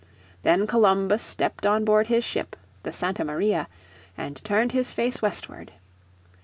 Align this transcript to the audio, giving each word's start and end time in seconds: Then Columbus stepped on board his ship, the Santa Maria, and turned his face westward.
Then 0.41 0.65
Columbus 0.65 1.21
stepped 1.21 1.63
on 1.63 1.85
board 1.85 2.07
his 2.07 2.23
ship, 2.23 2.55
the 2.81 2.91
Santa 2.91 3.23
Maria, 3.23 3.67
and 4.17 4.43
turned 4.43 4.71
his 4.71 4.91
face 4.91 5.21
westward. 5.21 5.73